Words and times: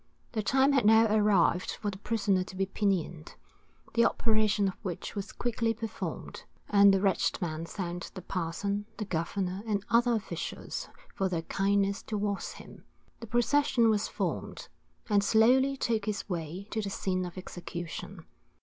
The 0.31 0.41
time 0.41 0.71
had 0.71 0.83
now 0.83 1.05
arrived 1.15 1.73
for 1.79 1.91
the 1.91 1.99
prisoner 1.99 2.43
to 2.45 2.55
be 2.55 2.65
pinioned, 2.65 3.35
the 3.93 4.03
operation 4.03 4.67
of 4.67 4.73
which 4.81 5.13
was 5.13 5.31
quickly 5.31 5.75
performed, 5.75 6.43
and 6.69 6.91
the 6.91 6.99
wretched 6.99 7.39
man 7.39 7.67
thanked 7.67 8.15
the 8.15 8.23
parson, 8.23 8.87
the 8.97 9.05
governor, 9.05 9.61
and 9.67 9.85
other 9.91 10.13
officials 10.15 10.89
for 11.13 11.29
their 11.29 11.43
kindness 11.43 12.01
towards 12.01 12.53
him. 12.53 12.83
The 13.19 13.27
procession 13.27 13.91
was 13.91 14.07
formed, 14.07 14.69
and 15.07 15.23
slowly 15.23 15.77
took 15.77 16.07
its 16.07 16.27
way 16.27 16.67
to 16.71 16.81
the 16.81 16.89
scene 16.89 17.23
of 17.23 17.37
execution. 17.37 18.25